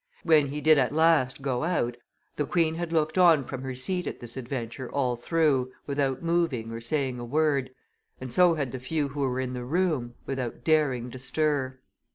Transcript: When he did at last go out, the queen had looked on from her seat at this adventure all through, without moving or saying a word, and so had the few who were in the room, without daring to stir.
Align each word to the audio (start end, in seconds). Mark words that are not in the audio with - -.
When 0.23 0.47
he 0.47 0.61
did 0.61 0.79
at 0.79 0.91
last 0.91 1.43
go 1.43 1.63
out, 1.63 1.95
the 2.35 2.47
queen 2.47 2.73
had 2.73 2.91
looked 2.91 3.19
on 3.19 3.45
from 3.45 3.61
her 3.61 3.75
seat 3.75 4.07
at 4.07 4.19
this 4.19 4.35
adventure 4.35 4.91
all 4.91 5.15
through, 5.15 5.71
without 5.85 6.23
moving 6.23 6.71
or 6.71 6.81
saying 6.81 7.19
a 7.19 7.23
word, 7.23 7.69
and 8.19 8.33
so 8.33 8.55
had 8.55 8.71
the 8.71 8.79
few 8.79 9.09
who 9.09 9.19
were 9.19 9.39
in 9.39 9.53
the 9.53 9.63
room, 9.63 10.15
without 10.25 10.63
daring 10.63 11.11
to 11.11 11.19
stir. 11.19 11.77